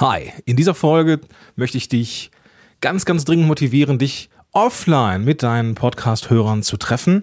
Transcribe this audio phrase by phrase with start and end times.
[0.00, 1.18] Hi, in dieser Folge
[1.56, 2.30] möchte ich dich
[2.80, 7.22] ganz, ganz dringend motivieren, dich offline mit deinen Podcast-Hörern zu treffen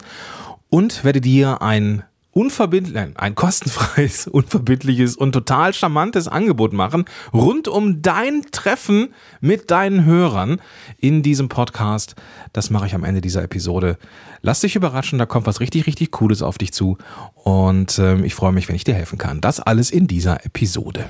[0.69, 8.01] und werde dir ein unverbindlich, ein kostenfreies, unverbindliches und total charmantes Angebot machen rund um
[8.01, 10.59] dein Treffen mit deinen Hörern
[10.97, 12.15] in diesem Podcast.
[12.51, 13.97] Das mache ich am Ende dieser Episode.
[14.41, 16.97] Lass dich überraschen, da kommt was richtig, richtig Cooles auf dich zu
[17.35, 19.39] und äh, ich freue mich, wenn ich dir helfen kann.
[19.39, 21.07] Das alles in dieser Episode.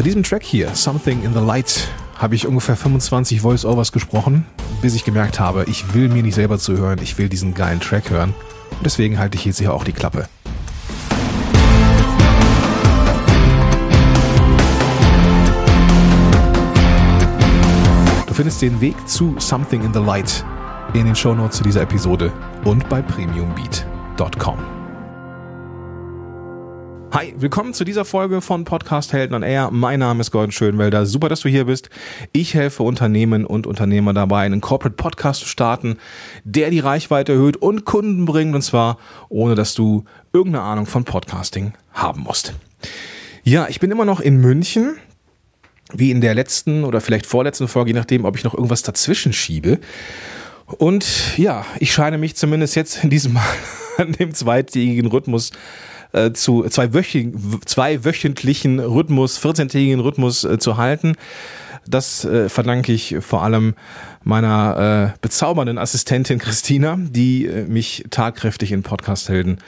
[0.00, 1.86] Bei diesem Track hier, Something in the Light,
[2.16, 4.46] habe ich ungefähr 25 Voice-Overs gesprochen,
[4.80, 8.08] bis ich gemerkt habe, ich will mir nicht selber zuhören, ich will diesen geilen Track
[8.08, 8.32] hören.
[8.70, 10.26] Und deswegen halte ich jetzt hier auch die Klappe.
[18.26, 20.46] Du findest den Weg zu Something in the Light
[20.94, 22.32] in den Shownotes zu dieser Episode
[22.64, 24.79] und bei premiumbeat.com.
[27.12, 29.70] Hi, willkommen zu dieser Folge von Podcast Helden on Air.
[29.72, 31.06] Mein Name ist Gordon Schönwelder.
[31.06, 31.90] Super, dass du hier bist.
[32.30, 35.98] Ich helfe Unternehmen und Unternehmer dabei, einen Corporate Podcast zu starten,
[36.44, 38.54] der die Reichweite erhöht und Kunden bringt.
[38.54, 38.96] Und zwar
[39.28, 42.54] ohne, dass du irgendeine Ahnung von Podcasting haben musst.
[43.42, 44.96] Ja, ich bin immer noch in München.
[45.92, 49.32] Wie in der letzten oder vielleicht vorletzten Folge, je nachdem, ob ich noch irgendwas dazwischen
[49.32, 49.80] schiebe.
[50.78, 53.42] Und ja, ich scheine mich zumindest jetzt in diesem Mal
[53.96, 55.50] an dem zweitägigen Rhythmus
[56.12, 57.32] äh, zu zwei, wöchig,
[57.64, 61.14] zwei wöchentlichen Rhythmus, 14-tägigen Rhythmus äh, zu halten.
[61.86, 63.74] Das äh, verdanke ich vor allem
[64.22, 69.58] meiner äh, bezaubernden Assistentin Christina, die äh, mich tagkräftig in Podcast-Helden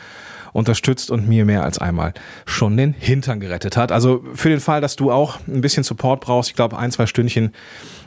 [0.53, 2.12] unterstützt und mir mehr als einmal
[2.45, 3.92] schon den Hintern gerettet hat.
[3.92, 7.06] Also für den Fall, dass du auch ein bisschen Support brauchst, ich glaube ein, zwei
[7.06, 7.53] Stündchen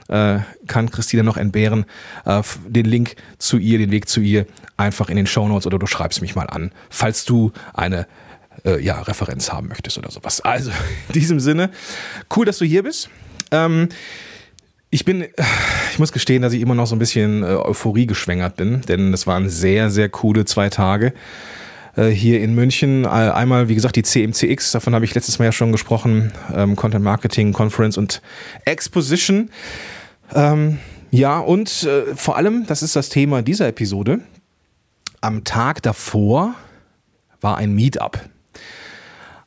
[0.07, 1.85] äh, kann Christina noch entbehren,
[2.25, 4.45] äh, den Link zu ihr, den Weg zu ihr
[4.77, 8.07] einfach in den Show Notes oder du schreibst mich mal an, falls du eine
[8.63, 10.41] äh, ja, Referenz haben möchtest oder sowas.
[10.41, 10.71] Also
[11.07, 11.71] in diesem Sinne,
[12.35, 13.09] cool, dass du hier bist.
[13.51, 13.89] Ähm,
[14.91, 15.25] ich bin,
[15.91, 19.13] ich muss gestehen, dass ich immer noch so ein bisschen äh, Euphorie geschwängert bin, denn
[19.13, 21.13] es waren sehr, sehr coole zwei Tage
[21.95, 23.05] äh, hier in München.
[23.05, 27.03] Einmal, wie gesagt, die CMCX, davon habe ich letztes Mal ja schon gesprochen, ähm, Content
[27.03, 28.21] Marketing Conference und
[28.65, 29.49] Exposition.
[30.33, 30.79] Ähm,
[31.11, 34.19] ja, und äh, vor allem, das ist das Thema dieser Episode,
[35.21, 36.55] am Tag davor
[37.41, 38.21] war ein Meetup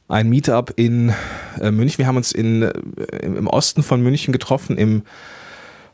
[0.09, 1.13] ein Meetup in
[1.61, 1.99] äh, München.
[1.99, 2.73] Wir haben uns in, äh,
[3.23, 5.03] im Osten von München getroffen, im,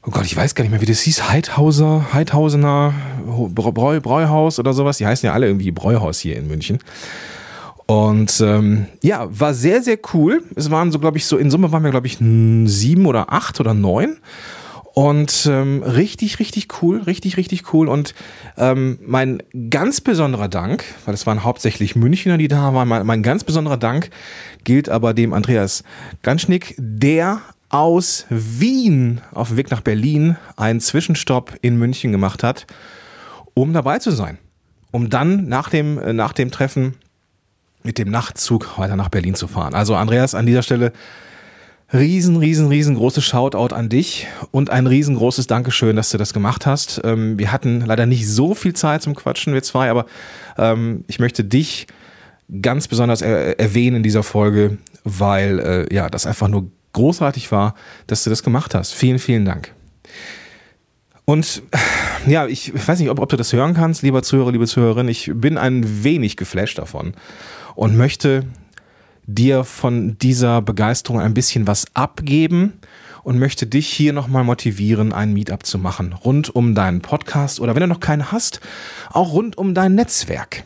[0.06, 2.94] oh Gott, ich weiß gar nicht mehr, wie das hieß, Heidhauser, Heidhausener
[3.26, 4.98] Bräu, Bräuhaus oder sowas.
[4.98, 6.78] Die heißen ja alle irgendwie Bräuhaus hier in München.
[7.86, 10.42] Und ähm, ja, war sehr, sehr cool.
[10.56, 13.60] Es waren so, glaube ich, so in Summe waren wir, glaube ich, sieben oder acht
[13.60, 14.16] oder neun.
[14.94, 17.88] Und ähm, richtig, richtig cool, richtig, richtig cool.
[17.88, 18.14] Und
[18.56, 23.22] ähm, mein ganz besonderer Dank, weil es waren hauptsächlich Münchner, die da waren, mein, mein
[23.24, 24.10] ganz besonderer Dank
[24.62, 25.82] gilt aber dem Andreas
[26.22, 27.42] Ganschnick, der
[27.74, 32.68] aus Wien auf dem Weg nach Berlin einen Zwischenstopp in München gemacht hat,
[33.52, 34.38] um dabei zu sein.
[34.92, 36.94] Um dann nach dem, äh, nach dem Treffen
[37.82, 39.74] mit dem Nachtzug weiter nach Berlin zu fahren.
[39.74, 40.92] Also Andreas, an dieser Stelle
[41.92, 47.00] riesen, riesen, riesengroßes Shoutout an dich und ein riesengroßes Dankeschön, dass du das gemacht hast.
[47.02, 50.06] Ähm, wir hatten leider nicht so viel Zeit zum Quatschen, wir zwei, aber
[50.58, 51.88] ähm, ich möchte dich
[52.62, 57.74] ganz besonders er erwähnen in dieser Folge, weil äh, ja, das einfach nur großartig war,
[58.06, 58.94] dass du das gemacht hast.
[58.94, 59.74] Vielen, vielen Dank.
[61.26, 61.62] Und
[62.26, 65.08] ja, ich weiß nicht, ob, ob du das hören kannst, lieber Zuhörer, liebe Zuhörerin.
[65.08, 67.14] Ich bin ein wenig geflasht davon
[67.74, 68.44] und möchte
[69.26, 72.74] dir von dieser Begeisterung ein bisschen was abgeben
[73.22, 76.12] und möchte dich hier nochmal motivieren, ein Meetup zu machen.
[76.12, 78.60] Rund um deinen Podcast oder wenn du noch keinen hast,
[79.10, 80.62] auch rund um dein Netzwerk.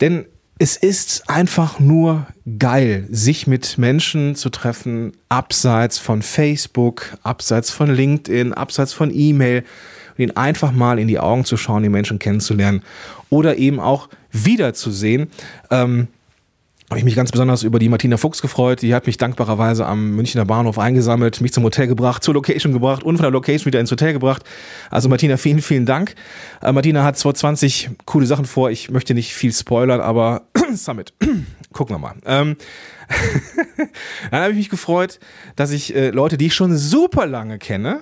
[0.00, 0.26] Denn
[0.62, 7.92] es ist einfach nur geil, sich mit Menschen zu treffen, abseits von Facebook, abseits von
[7.92, 9.64] LinkedIn, abseits von E-Mail,
[10.16, 12.84] ihnen einfach mal in die Augen zu schauen, die Menschen kennenzulernen
[13.28, 15.30] oder eben auch wiederzusehen.
[15.72, 16.06] Ähm,
[16.92, 18.82] habe ich mich ganz besonders über die Martina Fuchs gefreut.
[18.82, 23.02] Die hat mich dankbarerweise am Münchner Bahnhof eingesammelt, mich zum Hotel gebracht, zur Location gebracht
[23.02, 24.44] und von der Location wieder ins Hotel gebracht.
[24.90, 26.14] Also Martina, vielen, vielen Dank.
[26.60, 28.70] Äh, Martina hat 2020 coole Sachen vor.
[28.70, 30.42] Ich möchte nicht viel spoilern, aber
[30.74, 31.14] Summit.
[31.72, 32.14] Gucken wir mal.
[32.26, 32.56] Ähm,
[34.30, 35.18] dann habe ich mich gefreut,
[35.56, 38.00] dass ich äh, Leute, die ich schon super lange kenne,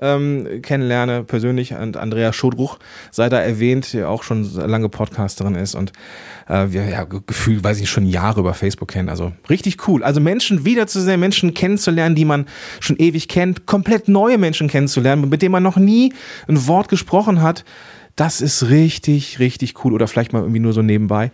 [0.00, 1.74] ähm, kennenlerne, persönlich.
[1.74, 2.78] Und Andrea Schodruch
[3.10, 5.92] sei da erwähnt, die auch schon lange Podcasterin ist und
[6.48, 9.08] äh, wir ja gefühlt, weiß ich, schon Jahre über Facebook kennen.
[9.08, 10.02] Also richtig cool.
[10.02, 12.46] Also Menschen wiederzusehen, Menschen kennenzulernen, die man
[12.80, 16.12] schon ewig kennt, komplett neue Menschen kennenzulernen, mit denen man noch nie
[16.48, 17.64] ein Wort gesprochen hat.
[18.16, 19.94] Das ist richtig, richtig cool.
[19.94, 21.30] Oder vielleicht mal irgendwie nur so nebenbei.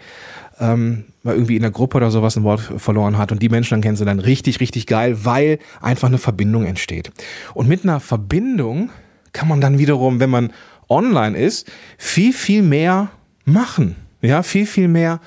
[0.60, 3.74] Ähm, mal irgendwie in der Gruppe oder sowas ein Wort verloren hat und die Menschen
[3.74, 7.10] dann kennen sie dann richtig, richtig geil, weil einfach eine Verbindung entsteht.
[7.54, 8.90] Und mit einer Verbindung
[9.32, 10.52] kann man dann wiederum, wenn man
[10.88, 13.10] online ist, viel, viel mehr
[13.44, 13.96] machen.
[14.20, 15.20] Ja, viel, viel mehr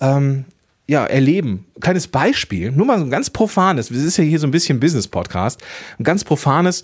[0.00, 0.44] ähm,
[0.86, 1.66] ja, erleben.
[1.80, 4.80] Kleines Beispiel, nur mal so ein ganz profanes, das ist ja hier so ein bisschen
[4.80, 5.62] Business-Podcast,
[5.98, 6.82] ein ganz profanes,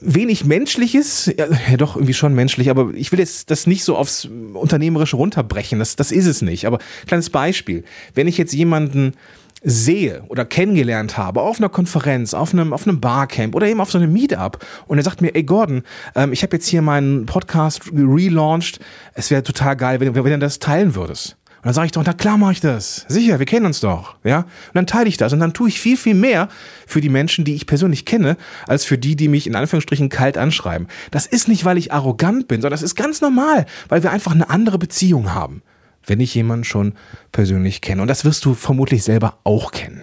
[0.00, 3.96] wenig menschliches, ja, ja, doch irgendwie schon menschlich, aber ich will jetzt das nicht so
[3.96, 6.66] aufs Unternehmerische runterbrechen, das, das ist es nicht.
[6.66, 7.84] Aber kleines Beispiel,
[8.14, 9.14] wenn ich jetzt jemanden
[9.62, 13.90] sehe oder kennengelernt habe auf einer Konferenz, auf einem, auf einem Barcamp oder eben auf
[13.90, 15.82] so einem Meetup und er sagt mir, ey Gordon,
[16.14, 18.78] ähm, ich habe jetzt hier meinen Podcast relaunched,
[19.14, 21.36] es wäre total geil, wenn, wenn du das teilen würdest.
[21.58, 23.04] Und dann sage ich doch, na klar mache ich das.
[23.08, 24.14] Sicher, wir kennen uns doch.
[24.22, 24.38] Ja?
[24.38, 25.32] Und dann teile ich das.
[25.32, 26.48] Und dann tue ich viel, viel mehr
[26.86, 28.36] für die Menschen, die ich persönlich kenne,
[28.68, 30.86] als für die, die mich in Anführungsstrichen kalt anschreiben.
[31.10, 34.32] Das ist nicht, weil ich arrogant bin, sondern das ist ganz normal, weil wir einfach
[34.32, 35.62] eine andere Beziehung haben,
[36.06, 36.94] wenn ich jemanden schon
[37.32, 38.02] persönlich kenne.
[38.02, 40.02] Und das wirst du vermutlich selber auch kennen.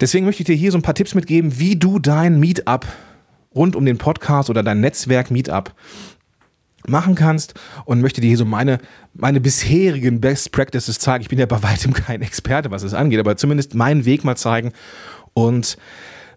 [0.00, 2.86] Deswegen möchte ich dir hier so ein paar Tipps mitgeben, wie du dein Meetup
[3.54, 5.72] rund um den Podcast oder dein Netzwerk Meetup
[6.86, 7.54] machen kannst
[7.84, 8.78] und möchte dir hier so meine,
[9.14, 11.22] meine bisherigen Best Practices zeigen.
[11.22, 14.36] Ich bin ja bei weitem kein Experte, was es angeht, aber zumindest meinen Weg mal
[14.36, 14.72] zeigen
[15.32, 15.76] und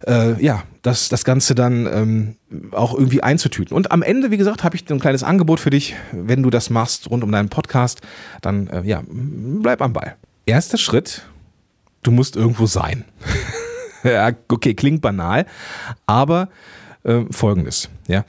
[0.06, 2.36] äh, ja, das, das Ganze dann ähm,
[2.72, 3.76] auch irgendwie einzutüten.
[3.76, 5.96] Und am Ende, wie gesagt, habe ich ein kleines Angebot für dich.
[6.12, 8.02] Wenn du das machst rund um deinen Podcast,
[8.42, 10.16] dann äh, ja, bleib am Ball.
[10.46, 11.24] Erster Schritt,
[12.04, 13.06] du musst irgendwo sein.
[14.04, 15.46] ja, okay, klingt banal,
[16.06, 16.50] aber
[17.04, 18.24] äh, folgendes, ja.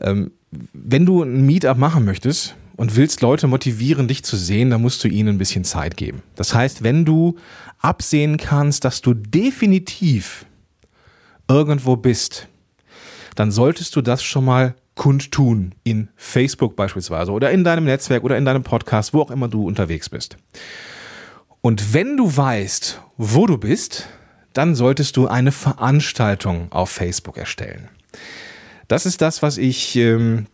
[0.00, 0.32] Ähm,
[0.72, 5.02] wenn du ein Meetup machen möchtest und willst Leute motivieren, dich zu sehen, dann musst
[5.02, 6.22] du ihnen ein bisschen Zeit geben.
[6.36, 7.36] Das heißt, wenn du
[7.78, 10.46] absehen kannst, dass du definitiv
[11.48, 12.48] irgendwo bist,
[13.34, 18.36] dann solltest du das schon mal kundtun in Facebook beispielsweise oder in deinem Netzwerk oder
[18.36, 20.36] in deinem Podcast, wo auch immer du unterwegs bist.
[21.62, 24.08] Und wenn du weißt, wo du bist,
[24.52, 27.88] dann solltest du eine Veranstaltung auf Facebook erstellen.
[28.92, 30.44] Das ist das, was ich ähm,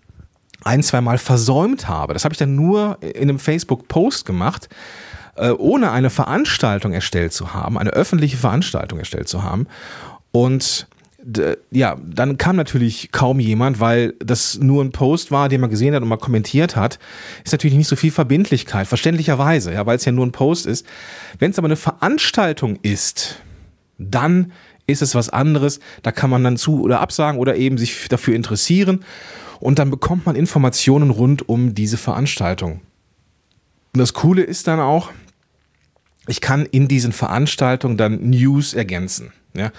[0.62, 2.12] ein, zwei Mal versäumt habe.
[2.12, 4.68] Das habe ich dann nur in einem Facebook-Post gemacht,
[5.34, 9.66] äh, ohne eine Veranstaltung erstellt zu haben, eine öffentliche Veranstaltung erstellt zu haben.
[10.30, 10.86] Und
[11.72, 15.92] ja, dann kam natürlich kaum jemand, weil das nur ein Post war, den man gesehen
[15.92, 17.00] hat und mal kommentiert hat.
[17.44, 20.86] Ist natürlich nicht so viel Verbindlichkeit, verständlicherweise, ja, weil es ja nur ein Post ist.
[21.40, 23.40] Wenn es aber eine Veranstaltung ist,
[23.98, 24.52] dann
[24.88, 25.78] ist es was anderes.
[26.02, 29.04] Da kann man dann zu oder absagen oder eben sich dafür interessieren.
[29.60, 32.80] Und dann bekommt man Informationen rund um diese Veranstaltung.
[33.94, 35.10] Und das Coole ist dann auch,
[36.26, 39.32] ich kann in diesen Veranstaltungen dann News ergänzen.
[39.54, 39.72] Ja,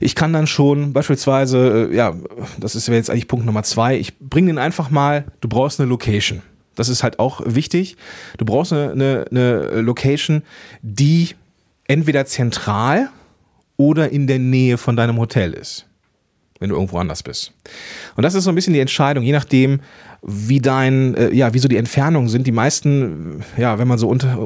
[0.00, 2.14] ich kann dann schon beispielsweise, äh, ja,
[2.58, 3.96] das ist jetzt eigentlich Punkt Nummer zwei.
[3.96, 5.24] Ich bringe den einfach mal.
[5.40, 6.42] Du brauchst eine Location.
[6.74, 7.96] Das ist halt auch wichtig.
[8.36, 10.42] Du brauchst eine, eine, eine Location,
[10.82, 11.30] die
[11.84, 13.08] entweder zentral
[13.76, 15.86] oder in der Nähe von deinem Hotel ist,
[16.58, 17.52] wenn du irgendwo anders bist.
[18.16, 19.80] Und das ist so ein bisschen die Entscheidung, je nachdem,
[20.22, 22.46] wie dein, äh, ja, wie so die Entfernungen sind.
[22.46, 24.36] Die meisten, ja, wenn man so unter,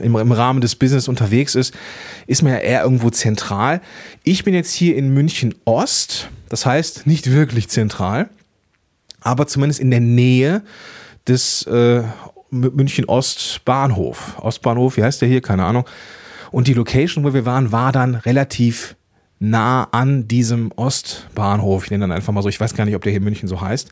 [0.00, 1.74] im, im Rahmen des Business unterwegs ist,
[2.26, 3.80] ist man ja eher irgendwo zentral.
[4.22, 8.30] Ich bin jetzt hier in München Ost, das heißt nicht wirklich zentral,
[9.20, 10.62] aber zumindest in der Nähe
[11.26, 12.02] des äh,
[12.50, 14.38] München Ost Bahnhof.
[14.40, 15.40] Ostbahnhof, wie heißt der hier?
[15.40, 15.84] Keine Ahnung.
[16.54, 18.94] Und die Location, wo wir waren, war dann relativ
[19.40, 21.82] nah an diesem Ostbahnhof.
[21.82, 23.48] Ich nenne dann einfach mal so, ich weiß gar nicht, ob der hier in München
[23.48, 23.90] so heißt.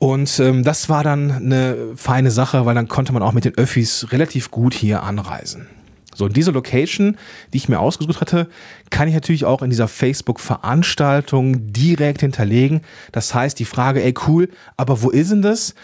[0.00, 3.56] Und ähm, das war dann eine feine Sache, weil dann konnte man auch mit den
[3.56, 5.68] Öffis relativ gut hier anreisen.
[6.12, 7.18] So, diese Location,
[7.52, 8.48] die ich mir ausgesucht hatte,
[8.90, 12.80] kann ich natürlich auch in dieser Facebook-Veranstaltung direkt hinterlegen.
[13.12, 15.76] Das heißt, die Frage, ey cool, aber wo ist denn das?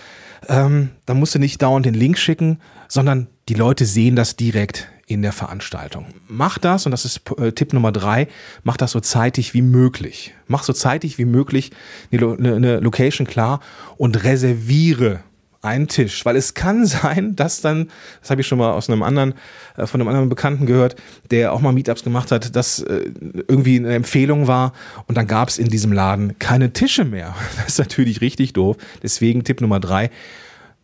[0.49, 4.89] Ähm, da musst du nicht dauernd den Link schicken, sondern die Leute sehen das direkt
[5.11, 6.07] in der Veranstaltung.
[6.29, 8.29] Mach das, und das ist äh, Tipp Nummer drei,
[8.63, 10.35] mach das so zeitig wie möglich.
[10.47, 11.73] Mach so zeitig wie möglich
[12.13, 13.61] eine, eine Location klar
[13.97, 15.21] und reserviere
[15.63, 17.89] einen Tisch, weil es kann sein, dass dann,
[18.21, 19.35] das habe ich schon mal aus einem anderen,
[19.77, 20.95] äh, von einem anderen Bekannten gehört,
[21.33, 23.11] der auch mal Meetups gemacht hat, dass äh,
[23.49, 24.73] irgendwie eine Empfehlung war
[25.09, 27.35] und dann gab es in diesem Laden keine Tische mehr.
[27.57, 28.77] Das ist natürlich richtig doof.
[29.03, 30.11] Deswegen Tipp Nummer drei,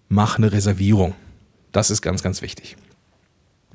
[0.09, 1.15] mach eine Reservierung.
[1.71, 2.77] Das ist ganz, ganz wichtig.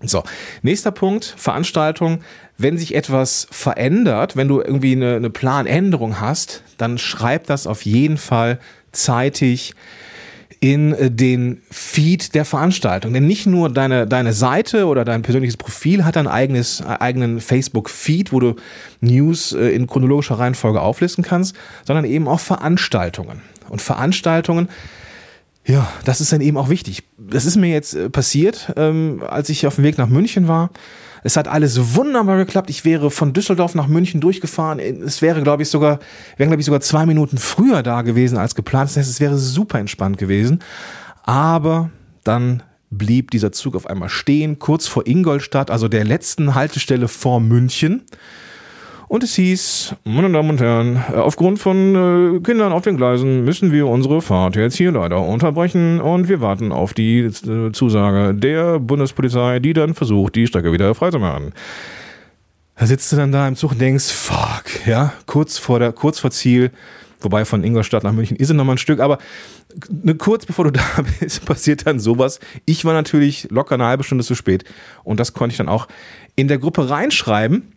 [0.03, 0.24] So,
[0.62, 2.20] nächster Punkt, Veranstaltung.
[2.58, 7.86] Wenn sich etwas verändert, wenn du irgendwie eine, eine Planänderung hast, dann schreib das auf
[7.86, 8.60] jeden Fall
[8.91, 9.74] zeitig
[10.62, 13.13] in äh, den Feed der Veranstaltung.
[13.13, 17.41] Denn nicht nur deine, deine Seite oder dein persönliches Profil hat ein eigenes, äh, eigenen
[17.41, 18.55] Facebook-Feed, wo du
[19.01, 21.55] News äh, in chronologischer Reihenfolge auflisten kannst,
[21.86, 23.41] sondern eben auch Veranstaltungen.
[23.70, 24.70] Und Veranstaltungen
[25.65, 27.03] ja, das ist dann eben auch wichtig.
[27.18, 30.72] Das ist mir jetzt äh, passiert, ähm, als ich auf dem Weg nach München war.
[31.24, 32.70] Es hat alles wunderbar geklappt.
[32.70, 34.80] Ich wäre von Düsseldorf nach München durchgefahren.
[34.80, 36.00] Es wäre, glaube ich, sogar,
[36.38, 38.89] wären, glaube ich, sogar zwei Minuten früher da gewesen als geplant.
[38.89, 40.63] Das heißt, es wäre super entspannt gewesen.
[41.24, 41.91] Aber
[42.24, 47.39] dann blieb dieser Zug auf einmal stehen, kurz vor Ingolstadt, also der letzten Haltestelle vor
[47.39, 48.03] München.
[49.12, 53.74] Und es hieß, meine Damen und Herren, aufgrund von äh, Kindern auf den Gleisen müssen
[53.74, 58.80] wir unsere Fahrt jetzt hier leider unterbrechen und wir warten auf die äh, Zusage der
[58.80, 61.51] Bundespolizei, die dann versucht, die Strecke wieder freizumachen.
[62.77, 66.20] Da sitzt du dann da im Zug und denkst, fuck, ja, kurz vor der, kurz
[66.20, 66.72] vor Ziel,
[67.20, 69.18] wobei von Ingolstadt nach München ist es nochmal ein Stück, aber
[69.89, 72.39] ne, kurz bevor du da bist, passiert dann sowas.
[72.63, 74.63] Ich war natürlich locker eine halbe Stunde zu spät
[75.03, 75.89] und das konnte ich dann auch
[76.38, 77.74] in der Gruppe reinschreiben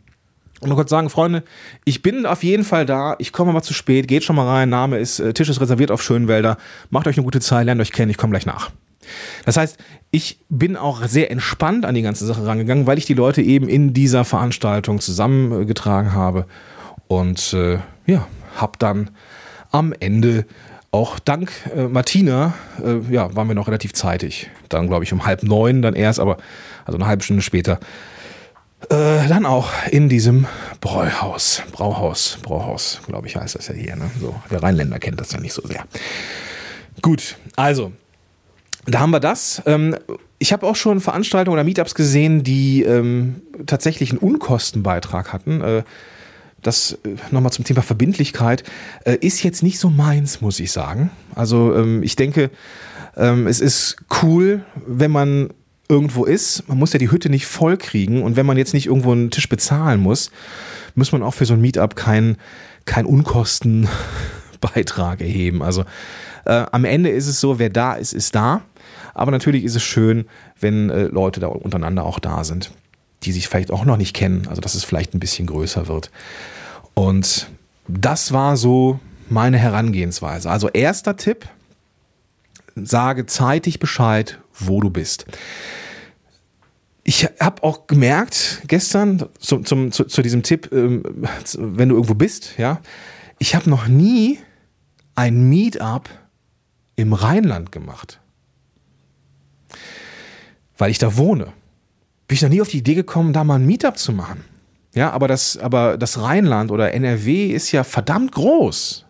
[0.60, 1.42] und nur kurz sagen, Freunde,
[1.84, 3.16] ich bin auf jeden Fall da.
[3.18, 4.08] Ich komme aber zu spät.
[4.08, 4.68] Geht schon mal rein.
[4.68, 6.56] Name ist, äh, Tisch ist reserviert auf Schönwälder.
[6.90, 8.10] Macht euch eine gute Zeit, lernt euch kennen.
[8.10, 8.70] Ich komme gleich nach.
[9.44, 9.78] Das heißt,
[10.10, 13.68] ich bin auch sehr entspannt an die ganze Sache rangegangen, weil ich die Leute eben
[13.68, 16.46] in dieser Veranstaltung zusammengetragen habe.
[17.08, 19.10] Und äh, ja, hab dann
[19.70, 20.46] am Ende
[20.90, 24.48] auch dank äh, Martina, äh, ja, waren wir noch relativ zeitig.
[24.68, 26.38] Dann, glaube ich, um halb neun dann erst, aber
[26.84, 27.80] also eine halbe Stunde später
[28.90, 30.46] äh, dann auch in diesem
[30.80, 33.96] Bräuhaus, Brauhaus, Brauhaus, glaube ich, heißt das ja hier.
[33.96, 34.10] Ne?
[34.20, 35.84] So, der Rheinländer kennt das ja nicht so sehr.
[37.02, 37.92] Gut, also,
[38.86, 39.62] da haben wir das.
[39.66, 39.96] Ähm,
[40.38, 45.60] ich habe auch schon Veranstaltungen oder Meetups gesehen, die ähm, tatsächlich einen Unkostenbeitrag hatten.
[45.60, 45.82] Äh,
[46.62, 48.64] das äh, nochmal zum Thema Verbindlichkeit
[49.04, 51.10] äh, ist jetzt nicht so meins, muss ich sagen.
[51.34, 52.50] Also ähm, ich denke,
[53.16, 55.50] ähm, es ist cool, wenn man
[55.88, 58.86] irgendwo ist, man muss ja die Hütte nicht voll kriegen und wenn man jetzt nicht
[58.86, 60.30] irgendwo einen Tisch bezahlen muss,
[60.94, 62.36] muss man auch für so ein Meetup keinen
[62.84, 65.62] kein Unkostenbeitrag erheben.
[65.62, 65.84] Also
[66.44, 68.62] äh, am Ende ist es so, wer da ist, ist da.
[69.14, 70.26] Aber natürlich ist es schön,
[70.60, 72.70] wenn äh, Leute da untereinander auch da sind,
[73.22, 76.10] die sich vielleicht auch noch nicht kennen, also dass es vielleicht ein bisschen größer wird.
[76.94, 77.48] Und
[77.88, 80.50] das war so meine Herangehensweise.
[80.50, 81.46] Also erster Tipp,
[82.74, 85.26] sage zeitig Bescheid, wo du bist.
[87.02, 91.02] Ich habe auch gemerkt gestern zum, zum, zu, zu diesem Tipp, ähm,
[91.58, 92.80] wenn du irgendwo bist, ja,
[93.38, 94.38] ich habe noch nie
[95.14, 96.08] ein Meetup
[96.96, 98.20] im Rheinland gemacht.
[100.78, 101.52] Weil ich da wohne.
[102.26, 104.44] Bin ich noch nie auf die Idee gekommen, da mal ein Meetup zu machen.
[104.94, 109.04] Ja, aber das, aber das Rheinland oder NRW ist ja verdammt groß.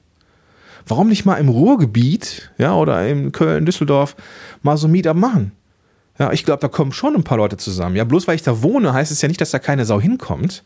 [0.87, 4.17] Warum nicht mal im Ruhrgebiet, ja, oder in Köln, Düsseldorf
[4.63, 5.53] mal so ein Meetup machen?
[6.19, 7.97] Ja, ich glaube, da kommen schon ein paar Leute zusammen.
[7.97, 10.63] Ja, bloß weil ich da wohne, heißt es ja nicht, dass da keine Sau hinkommt.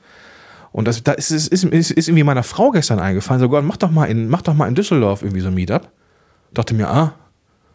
[0.72, 3.78] Und das, da ist, ist, ist, ist irgendwie meiner Frau gestern eingefallen, so Gott, mach
[3.78, 5.88] doch mal in, mach doch mal in Düsseldorf irgendwie so ein Meetup.
[6.52, 7.14] Dachte mir, ah,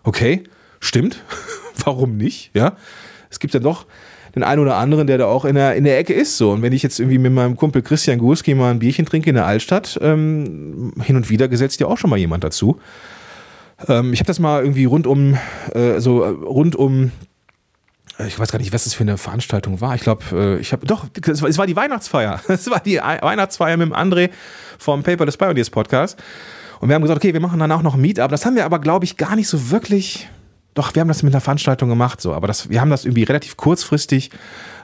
[0.03, 0.43] okay,
[0.79, 1.23] stimmt.
[1.83, 2.51] Warum nicht?
[2.53, 2.73] Ja.
[3.31, 3.88] Es gibt ja doch
[4.36, 6.38] den einen oder anderen, der da auch in der, in der Ecke ist.
[6.38, 6.52] So.
[6.52, 9.36] Und wenn ich jetzt irgendwie mit meinem Kumpel Christian Gurski mal ein Bierchen trinke in
[9.36, 12.80] der Altstadt, ähm, hin und wieder gesetzt ja auch schon mal jemand dazu.
[13.88, 15.38] Ähm, ich habe das mal irgendwie rund um,
[15.74, 17.12] äh, so rund um
[18.20, 19.96] ich weiß gar nicht, was das für eine Veranstaltung war.
[19.96, 22.42] Ich glaube, äh, ich habe doch, es war, die Weihnachtsfeier.
[22.48, 24.30] Es war die Weihnachtsfeier mit dem André
[24.78, 26.22] vom Paperless Pioneers Podcast.
[26.80, 28.30] Und wir haben gesagt, okay, wir machen dann auch noch ein Meetup.
[28.30, 30.30] Das haben wir aber, glaube ich, gar nicht so wirklich
[30.74, 33.24] doch, wir haben das mit einer Veranstaltung gemacht, so, aber das, wir haben das irgendwie
[33.24, 34.32] relativ kurzfristig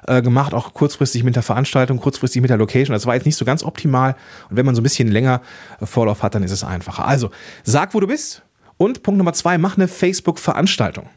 [0.08, 2.94] äh, gemacht, auch kurzfristig mit der Veranstaltung, kurzfristig mit der Location.
[2.94, 4.16] Das war jetzt nicht so ganz optimal.
[4.50, 5.42] Und wenn man so ein bisschen länger
[5.80, 7.06] äh, Vorlauf hat, dann ist es einfacher.
[7.06, 7.32] Also,
[7.64, 8.44] sag, wo du bist.
[8.78, 11.10] Und Punkt Nummer zwei, mach eine Facebook-Veranstaltung.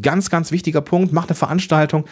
[0.00, 2.04] Ganz, ganz wichtiger Punkt, macht eine Veranstaltung,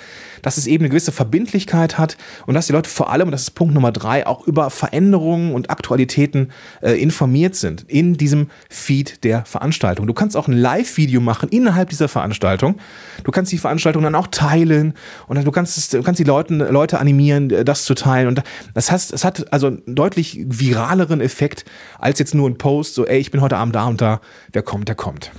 [0.42, 3.42] dass es eben eine gewisse Verbindlichkeit hat und dass die Leute vor allem, und das
[3.42, 6.50] ist Punkt Nummer drei, auch über Veränderungen und Aktualitäten
[6.82, 10.08] äh, informiert sind in diesem Feed der Veranstaltung.
[10.08, 12.80] Du kannst auch ein Live-Video machen innerhalb dieser Veranstaltung.
[13.22, 14.94] Du kannst die Veranstaltung dann auch teilen
[15.28, 18.26] und du kannst, du kannst die Leuten, Leute animieren, äh, das zu teilen.
[18.26, 18.42] Und
[18.74, 21.64] das, heißt, es hat also einen deutlich viraleren Effekt
[22.00, 24.20] als jetzt nur ein Post, so, ey, ich bin heute Abend da und da,
[24.52, 25.30] wer kommt, der kommt.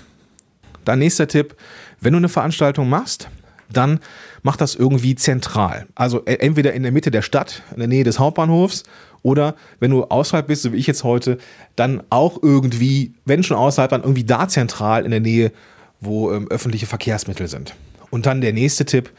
[0.86, 1.56] Dann nächster Tipp,
[2.02, 3.30] wenn du eine Veranstaltung machst,
[3.72, 4.00] dann
[4.42, 5.88] mach das irgendwie zentral.
[5.96, 8.84] Also e, entweder in der Mitte der Stadt, in der Nähe des Hauptbahnhofs,
[9.22, 11.38] oder wenn du außerhalb bist, so wie ich jetzt heute,
[11.76, 15.52] dann auch irgendwie, wenn schon außerhalb, dann irgendwie da zentral in der Nähe,
[16.00, 17.76] wo ähm, öffentliche Verkehrsmittel sind.
[18.12, 19.12] Und dann der nächste Tipp,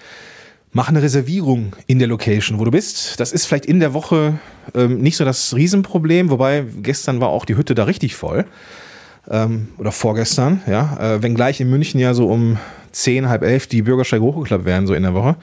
[0.72, 3.20] mach eine Reservierung in der Location, wo du bist.
[3.20, 4.38] Das ist vielleicht in der Woche
[4.74, 8.46] ähm, nicht so das Riesenproblem, wobei gestern war auch die Hütte da richtig voll
[9.28, 12.58] ähm, oder vorgestern, ja, äh, wenngleich in München ja so um
[12.92, 15.36] zehn, halb elf die Bürgersteige hochgeklappt werden, so in der Woche,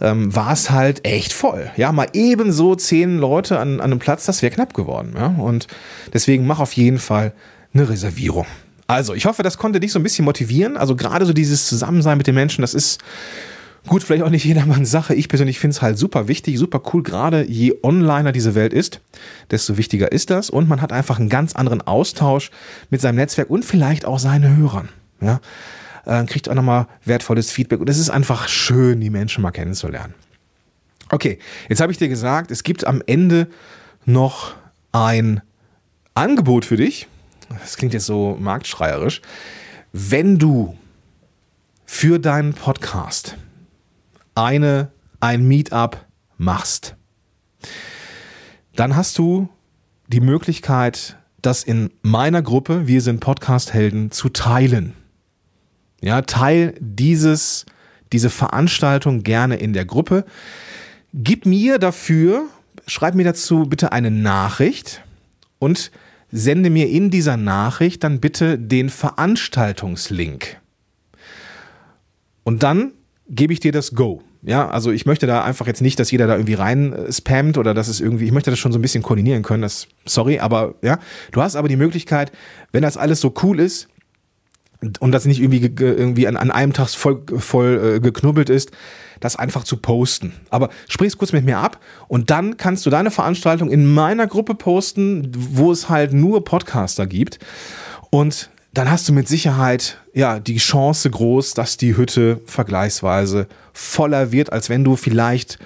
[0.00, 1.70] ähm, war es halt echt voll.
[1.76, 5.14] Ja, mal ebenso zehn Leute an, an einem Platz, das wäre knapp geworden.
[5.16, 5.28] Ja?
[5.38, 5.66] Und
[6.12, 7.32] deswegen mach auf jeden Fall
[7.72, 8.46] eine Reservierung.
[8.86, 10.76] Also, ich hoffe, das konnte dich so ein bisschen motivieren.
[10.76, 13.00] Also gerade so dieses Zusammensein mit den Menschen, das ist
[13.86, 15.14] gut, vielleicht auch nicht jedermanns Sache.
[15.14, 17.02] Ich persönlich finde es halt super wichtig, super cool.
[17.02, 19.00] Gerade je onliner diese Welt ist,
[19.50, 20.50] desto wichtiger ist das.
[20.50, 22.50] Und man hat einfach einen ganz anderen Austausch
[22.90, 24.88] mit seinem Netzwerk und vielleicht auch seinen Hörern.
[25.20, 25.40] Ja,
[26.04, 27.80] äh, kriegt auch nochmal wertvolles Feedback.
[27.80, 30.14] Und es ist einfach schön, die Menschen mal kennenzulernen.
[31.10, 31.38] Okay,
[31.68, 33.48] jetzt habe ich dir gesagt, es gibt am Ende
[34.04, 34.54] noch
[34.92, 35.40] ein
[36.14, 37.06] Angebot für dich.
[37.60, 39.22] Das klingt jetzt so marktschreierisch.
[39.92, 40.76] Wenn du
[41.84, 43.36] für deinen Podcast
[44.36, 46.06] eine, ein Meetup
[46.38, 46.96] machst,
[48.76, 49.48] dann hast du
[50.08, 54.94] die Möglichkeit, das in meiner Gruppe, wir sind Podcast-Helden, zu teilen.
[56.00, 57.66] Ja, teil dieses,
[58.12, 60.24] diese Veranstaltung gerne in der Gruppe.
[61.14, 62.44] Gib mir dafür,
[62.86, 65.02] schreib mir dazu bitte eine Nachricht
[65.58, 65.90] und
[66.30, 70.60] sende mir in dieser Nachricht dann bitte den Veranstaltungslink.
[72.44, 72.92] Und dann
[73.28, 74.22] gebe ich dir das Go.
[74.42, 77.58] Ja, also ich möchte da einfach jetzt nicht, dass jeder da irgendwie rein äh, spammt
[77.58, 79.62] oder dass es irgendwie, ich möchte das schon so ein bisschen koordinieren können.
[79.62, 80.98] Das, sorry, aber ja,
[81.32, 82.30] du hast aber die Möglichkeit,
[82.70, 83.88] wenn das alles so cool ist,
[85.00, 88.72] und das nicht irgendwie, irgendwie an, an einem Tag voll, voll äh, geknubbelt ist,
[89.20, 90.34] das einfach zu posten.
[90.50, 94.26] Aber sprich es kurz mit mir ab und dann kannst du deine Veranstaltung in meiner
[94.26, 97.38] Gruppe posten, wo es halt nur Podcaster gibt.
[98.10, 104.32] Und dann hast du mit Sicherheit ja die Chance groß, dass die Hütte vergleichsweise voller
[104.32, 105.58] wird, als wenn du vielleicht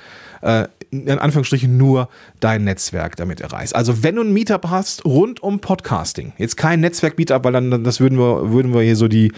[0.43, 3.75] äh, in Anführungsstrichen nur dein Netzwerk damit erreichst.
[3.75, 7.99] Also wenn du ein Meetup hast rund um Podcasting, jetzt kein Netzwerk-Meetup, weil dann das
[7.99, 9.33] würden wir, würden wir hier so die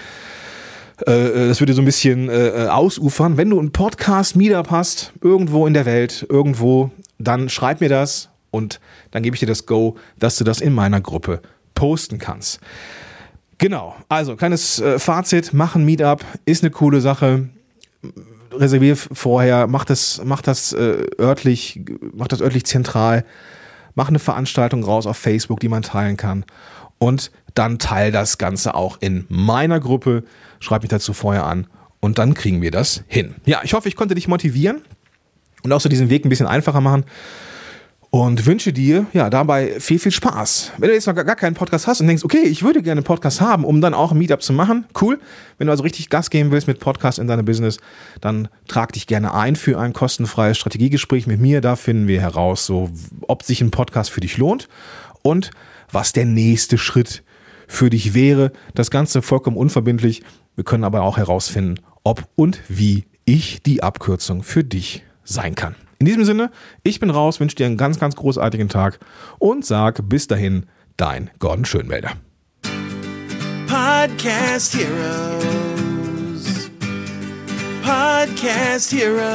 [1.06, 3.38] äh, das würde so ein bisschen äh, ausufern.
[3.38, 8.80] Wenn du ein Podcast-Meetup hast, irgendwo in der Welt, irgendwo, dann schreib mir das und
[9.12, 11.40] dann gebe ich dir das Go, dass du das in meiner Gruppe
[11.74, 12.60] posten kannst.
[13.62, 17.48] Genau, also kleines äh, Fazit, mach ein Meetup, ist eine coole Sache.
[18.50, 21.80] Reservier vorher, mach das, mach das äh, örtlich,
[22.12, 23.24] mach das örtlich zentral,
[23.94, 26.44] mach eine Veranstaltung raus auf Facebook, die man teilen kann.
[26.98, 30.24] Und dann teile das Ganze auch in meiner Gruppe.
[30.58, 31.68] Schreib mich dazu vorher an.
[32.00, 33.36] Und dann kriegen wir das hin.
[33.44, 34.82] Ja, ich hoffe, ich konnte dich motivieren
[35.62, 37.04] und auch so diesen Weg ein bisschen einfacher machen
[38.14, 40.72] und wünsche dir ja dabei viel, viel Spaß.
[40.76, 43.06] Wenn du jetzt noch gar keinen Podcast hast und denkst, okay, ich würde gerne einen
[43.06, 45.18] Podcast haben, um dann auch ein Meetup zu machen, cool.
[45.56, 47.78] Wenn du also richtig Gas geben willst mit Podcast in deinem Business,
[48.20, 51.62] dann trag dich gerne ein für ein kostenfreies Strategiegespräch mit mir.
[51.62, 52.90] Da finden wir heraus, so,
[53.28, 54.68] ob sich ein Podcast für dich lohnt
[55.22, 55.50] und
[55.90, 57.22] was der nächste Schritt
[57.66, 58.52] für dich wäre.
[58.74, 60.22] Das Ganze vollkommen unverbindlich.
[60.54, 65.76] Wir können aber auch herausfinden, ob und wie ich die Abkürzung für dich sein kann.
[66.02, 66.50] In diesem Sinne,
[66.82, 68.98] ich bin raus, wünsche dir einen ganz, ganz großartigen Tag
[69.38, 72.14] und sag bis dahin, dein Gordon Schönwälder.
[73.68, 76.70] Podcast Heroes.
[77.84, 79.28] Podcast Heroes.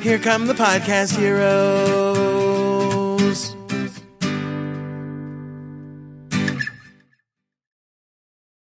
[0.00, 2.37] Here come the Podcast Heroes.